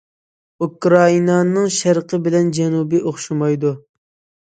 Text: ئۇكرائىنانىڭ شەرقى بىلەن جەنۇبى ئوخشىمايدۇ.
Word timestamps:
ئۇكرائىنانىڭ 0.65 1.69
شەرقى 1.77 2.23
بىلەن 2.27 2.53
جەنۇبى 2.61 3.07
ئوخشىمايدۇ. 3.07 3.79